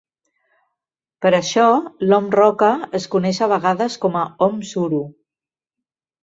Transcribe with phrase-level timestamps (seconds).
[1.25, 1.65] Per això,
[2.11, 5.05] l'om roca es coneix a vegades com a om suro.